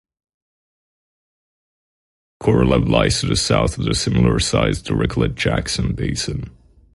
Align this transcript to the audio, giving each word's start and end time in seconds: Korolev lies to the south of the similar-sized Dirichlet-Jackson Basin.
Korolev 2.41 2.89
lies 2.89 3.19
to 3.19 3.27
the 3.27 3.35
south 3.35 3.77
of 3.77 3.85
the 3.85 3.93
similar-sized 3.93 4.87
Dirichlet-Jackson 4.87 5.93
Basin. 5.93 6.49